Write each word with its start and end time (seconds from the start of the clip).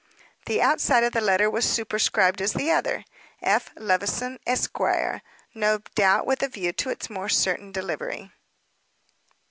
The 0.47 0.63
outside 0.63 1.03
of 1.03 1.13
the 1.13 1.21
letter 1.21 1.47
was 1.47 1.63
superscribed 1.63 2.41
as 2.41 2.53
the 2.53 2.71
other, 2.71 3.05
"F. 3.43 3.69
Levison, 3.75 4.39
Esquire," 4.47 5.21
no 5.53 5.77
doubt 5.93 6.25
with 6.25 6.41
a 6.41 6.47
view 6.47 6.71
to 6.73 6.89
its 6.89 7.07
more 7.07 7.29
certain 7.29 7.71
delivery. 7.71 8.31